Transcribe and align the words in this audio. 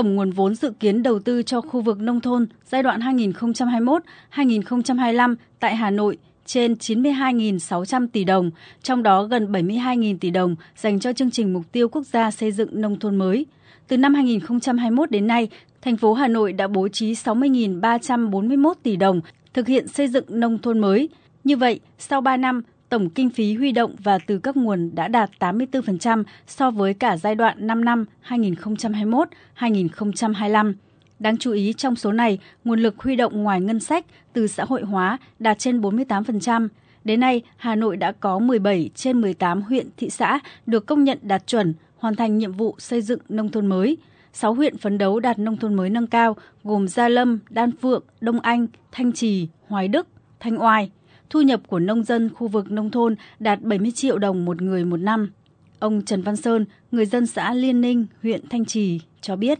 tổng 0.00 0.16
nguồn 0.16 0.30
vốn 0.30 0.54
dự 0.54 0.72
kiến 0.80 1.02
đầu 1.02 1.18
tư 1.18 1.42
cho 1.42 1.60
khu 1.60 1.80
vực 1.80 2.00
nông 2.00 2.20
thôn 2.20 2.46
giai 2.64 2.82
đoạn 2.82 3.00
2021-2025 3.00 5.34
tại 5.58 5.76
Hà 5.76 5.90
Nội 5.90 6.18
trên 6.46 6.74
92.600 6.74 8.08
tỷ 8.12 8.24
đồng, 8.24 8.50
trong 8.82 9.02
đó 9.02 9.22
gần 9.22 9.52
72.000 9.52 10.18
tỷ 10.20 10.30
đồng 10.30 10.56
dành 10.76 11.00
cho 11.00 11.12
chương 11.12 11.30
trình 11.30 11.52
mục 11.52 11.62
tiêu 11.72 11.88
quốc 11.88 12.06
gia 12.06 12.30
xây 12.30 12.52
dựng 12.52 12.80
nông 12.80 12.98
thôn 12.98 13.16
mới. 13.16 13.46
Từ 13.88 13.96
năm 13.96 14.14
2021 14.14 15.10
đến 15.10 15.26
nay, 15.26 15.48
thành 15.82 15.96
phố 15.96 16.14
Hà 16.14 16.28
Nội 16.28 16.52
đã 16.52 16.68
bố 16.68 16.88
trí 16.88 17.12
60.341 17.12 18.72
tỷ 18.82 18.96
đồng 18.96 19.20
thực 19.54 19.66
hiện 19.66 19.88
xây 19.88 20.08
dựng 20.08 20.24
nông 20.28 20.58
thôn 20.58 20.78
mới. 20.78 21.08
Như 21.44 21.56
vậy, 21.56 21.80
sau 21.98 22.20
3 22.20 22.36
năm, 22.36 22.62
tổng 22.90 23.10
kinh 23.10 23.30
phí 23.30 23.54
huy 23.54 23.72
động 23.72 23.96
và 24.02 24.18
từ 24.18 24.38
các 24.38 24.56
nguồn 24.56 24.90
đã 24.94 25.08
đạt 25.08 25.30
84% 25.38 26.24
so 26.46 26.70
với 26.70 26.94
cả 26.94 27.16
giai 27.16 27.34
đoạn 27.34 27.66
5 27.66 27.84
năm 27.84 28.04
2021-2025. 28.28 30.74
Đáng 31.18 31.36
chú 31.36 31.52
ý 31.52 31.72
trong 31.72 31.96
số 31.96 32.12
này, 32.12 32.38
nguồn 32.64 32.80
lực 32.80 32.98
huy 32.98 33.16
động 33.16 33.42
ngoài 33.42 33.60
ngân 33.60 33.80
sách 33.80 34.06
từ 34.32 34.46
xã 34.46 34.64
hội 34.64 34.82
hóa 34.82 35.18
đạt 35.38 35.58
trên 35.58 35.80
48%. 35.80 36.68
Đến 37.04 37.20
nay, 37.20 37.42
Hà 37.56 37.74
Nội 37.74 37.96
đã 37.96 38.12
có 38.12 38.38
17 38.38 38.90
trên 38.94 39.20
18 39.20 39.62
huyện, 39.62 39.86
thị 39.96 40.10
xã 40.10 40.40
được 40.66 40.86
công 40.86 41.04
nhận 41.04 41.18
đạt 41.22 41.46
chuẩn, 41.46 41.74
hoàn 41.98 42.16
thành 42.16 42.38
nhiệm 42.38 42.52
vụ 42.52 42.74
xây 42.78 43.02
dựng 43.02 43.20
nông 43.28 43.48
thôn 43.48 43.66
mới. 43.66 43.96
6 44.32 44.54
huyện 44.54 44.78
phấn 44.78 44.98
đấu 44.98 45.20
đạt 45.20 45.38
nông 45.38 45.56
thôn 45.56 45.74
mới 45.74 45.90
nâng 45.90 46.06
cao 46.06 46.36
gồm 46.64 46.88
Gia 46.88 47.08
Lâm, 47.08 47.38
Đan 47.50 47.76
Phượng, 47.76 48.04
Đông 48.20 48.40
Anh, 48.40 48.66
Thanh 48.92 49.12
Trì, 49.12 49.48
Hoài 49.68 49.88
Đức, 49.88 50.08
Thanh 50.40 50.62
Oai. 50.62 50.90
Thu 51.30 51.40
nhập 51.40 51.60
của 51.66 51.78
nông 51.78 52.04
dân 52.04 52.30
khu 52.34 52.48
vực 52.48 52.70
nông 52.70 52.90
thôn 52.90 53.14
đạt 53.38 53.60
70 53.62 53.92
triệu 53.94 54.18
đồng 54.18 54.44
một 54.44 54.62
người 54.62 54.84
một 54.84 54.96
năm. 54.96 55.32
Ông 55.78 56.02
Trần 56.04 56.22
Văn 56.22 56.36
Sơn, 56.36 56.66
người 56.92 57.06
dân 57.06 57.26
xã 57.26 57.54
Liên 57.54 57.80
Ninh, 57.80 58.06
huyện 58.22 58.48
Thanh 58.48 58.64
Trì 58.64 59.00
cho 59.20 59.36
biết. 59.36 59.58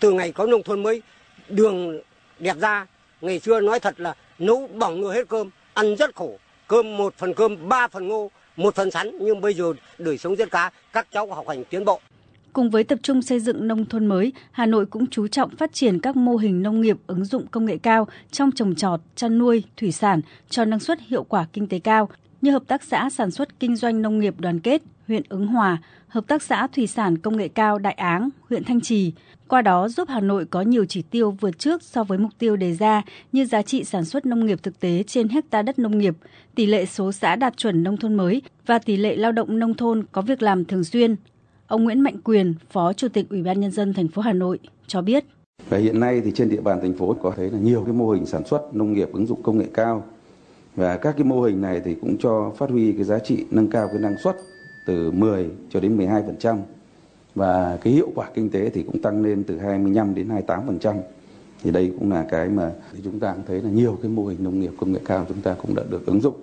Từ 0.00 0.12
ngày 0.12 0.32
có 0.32 0.46
nông 0.46 0.62
thôn 0.62 0.82
mới, 0.82 1.02
đường 1.48 2.00
đẹp 2.38 2.56
ra, 2.60 2.86
ngày 3.20 3.40
xưa 3.40 3.60
nói 3.60 3.80
thật 3.80 4.00
là 4.00 4.14
nấu 4.38 4.66
bỏng 4.66 5.00
người 5.00 5.14
hết 5.14 5.28
cơm, 5.28 5.50
ăn 5.74 5.96
rất 5.96 6.14
khổ. 6.14 6.38
Cơm 6.68 6.96
một 6.96 7.14
phần 7.16 7.34
cơm, 7.34 7.68
ba 7.68 7.88
phần 7.88 8.08
ngô, 8.08 8.30
một 8.56 8.74
phần 8.74 8.90
sắn, 8.90 9.18
nhưng 9.20 9.40
bây 9.40 9.54
giờ 9.54 9.72
đời 9.98 10.18
sống 10.18 10.34
rất 10.34 10.50
cá, 10.50 10.70
các 10.92 11.06
cháu 11.12 11.26
học 11.26 11.48
hành 11.48 11.64
tiến 11.64 11.84
bộ. 11.84 12.00
Cùng 12.56 12.70
với 12.70 12.84
tập 12.84 12.98
trung 13.02 13.22
xây 13.22 13.40
dựng 13.40 13.68
nông 13.68 13.84
thôn 13.84 14.06
mới, 14.06 14.32
Hà 14.50 14.66
Nội 14.66 14.86
cũng 14.86 15.06
chú 15.06 15.28
trọng 15.28 15.56
phát 15.56 15.72
triển 15.72 16.00
các 16.00 16.16
mô 16.16 16.36
hình 16.36 16.62
nông 16.62 16.80
nghiệp 16.80 16.96
ứng 17.06 17.24
dụng 17.24 17.46
công 17.46 17.64
nghệ 17.64 17.78
cao 17.78 18.06
trong 18.30 18.52
trồng 18.52 18.74
trọt, 18.74 19.00
chăn 19.16 19.38
nuôi, 19.38 19.64
thủy 19.76 19.92
sản 19.92 20.20
cho 20.50 20.64
năng 20.64 20.80
suất 20.80 20.98
hiệu 21.00 21.24
quả 21.24 21.46
kinh 21.52 21.66
tế 21.66 21.78
cao 21.78 22.08
như 22.40 22.50
hợp 22.50 22.62
tác 22.66 22.82
xã 22.82 23.10
sản 23.10 23.30
xuất 23.30 23.60
kinh 23.60 23.76
doanh 23.76 24.02
nông 24.02 24.18
nghiệp 24.18 24.34
đoàn 24.38 24.60
kết 24.60 24.82
huyện 25.08 25.22
Ứng 25.28 25.46
Hòa, 25.46 25.78
hợp 26.08 26.26
tác 26.26 26.42
xã 26.42 26.66
thủy 26.66 26.86
sản 26.86 27.18
công 27.18 27.36
nghệ 27.36 27.48
cao 27.48 27.78
Đại 27.78 27.92
Áng, 27.92 28.28
huyện 28.48 28.64
Thanh 28.64 28.80
Trì. 28.80 29.12
Qua 29.48 29.62
đó 29.62 29.88
giúp 29.88 30.08
Hà 30.08 30.20
Nội 30.20 30.44
có 30.44 30.62
nhiều 30.62 30.84
chỉ 30.84 31.02
tiêu 31.02 31.36
vượt 31.40 31.58
trước 31.58 31.82
so 31.82 32.04
với 32.04 32.18
mục 32.18 32.32
tiêu 32.38 32.56
đề 32.56 32.74
ra 32.74 33.02
như 33.32 33.44
giá 33.44 33.62
trị 33.62 33.84
sản 33.84 34.04
xuất 34.04 34.26
nông 34.26 34.46
nghiệp 34.46 34.62
thực 34.62 34.80
tế 34.80 35.02
trên 35.06 35.28
hecta 35.28 35.62
đất 35.62 35.78
nông 35.78 35.98
nghiệp, 35.98 36.14
tỷ 36.54 36.66
lệ 36.66 36.86
số 36.86 37.12
xã 37.12 37.36
đạt 37.36 37.56
chuẩn 37.56 37.82
nông 37.82 37.96
thôn 37.96 38.14
mới 38.14 38.42
và 38.66 38.78
tỷ 38.78 38.96
lệ 38.96 39.16
lao 39.16 39.32
động 39.32 39.58
nông 39.58 39.74
thôn 39.74 40.04
có 40.12 40.22
việc 40.22 40.42
làm 40.42 40.64
thường 40.64 40.84
xuyên. 40.84 41.16
Ông 41.68 41.84
Nguyễn 41.84 42.00
Mạnh 42.00 42.16
Quyền, 42.24 42.54
Phó 42.70 42.92
Chủ 42.92 43.08
tịch 43.08 43.26
Ủy 43.30 43.42
ban 43.42 43.60
nhân 43.60 43.70
dân 43.70 43.92
thành 43.92 44.08
phố 44.08 44.22
Hà 44.22 44.32
Nội 44.32 44.58
cho 44.86 45.02
biết. 45.02 45.24
Và 45.68 45.78
hiện 45.78 46.00
nay 46.00 46.20
thì 46.24 46.32
trên 46.34 46.48
địa 46.48 46.60
bàn 46.60 46.80
thành 46.80 46.94
phố 46.94 47.16
có 47.22 47.32
thấy 47.36 47.50
là 47.50 47.58
nhiều 47.58 47.82
cái 47.84 47.92
mô 47.92 48.10
hình 48.10 48.26
sản 48.26 48.44
xuất 48.44 48.74
nông 48.74 48.92
nghiệp 48.92 49.08
ứng 49.12 49.26
dụng 49.26 49.42
công 49.42 49.58
nghệ 49.58 49.66
cao 49.74 50.04
và 50.76 50.96
các 50.96 51.12
cái 51.12 51.24
mô 51.24 51.42
hình 51.42 51.60
này 51.60 51.80
thì 51.84 51.94
cũng 51.94 52.16
cho 52.18 52.52
phát 52.58 52.70
huy 52.70 52.92
cái 52.92 53.04
giá 53.04 53.18
trị 53.18 53.44
nâng 53.50 53.70
cao 53.70 53.88
cái 53.88 53.98
năng 53.98 54.18
suất 54.18 54.36
từ 54.86 55.10
10 55.10 55.50
cho 55.70 55.80
đến 55.80 55.98
12% 55.98 56.58
và 57.34 57.78
cái 57.82 57.92
hiệu 57.92 58.08
quả 58.14 58.30
kinh 58.34 58.50
tế 58.50 58.70
thì 58.70 58.82
cũng 58.82 59.02
tăng 59.02 59.22
lên 59.22 59.44
từ 59.44 59.58
25 59.58 60.14
đến 60.14 60.28
28%. 60.28 60.96
Thì 61.62 61.70
đây 61.70 61.92
cũng 61.98 62.12
là 62.12 62.26
cái 62.30 62.48
mà 62.48 62.70
chúng 63.04 63.20
ta 63.20 63.32
cũng 63.32 63.44
thấy 63.46 63.62
là 63.62 63.70
nhiều 63.70 63.98
cái 64.02 64.10
mô 64.10 64.26
hình 64.26 64.44
nông 64.44 64.60
nghiệp 64.60 64.72
công 64.80 64.92
nghệ 64.92 65.00
cao 65.04 65.24
chúng 65.28 65.40
ta 65.40 65.54
cũng 65.62 65.74
đã 65.74 65.82
được 65.90 66.06
ứng 66.06 66.20
dụng 66.20 66.34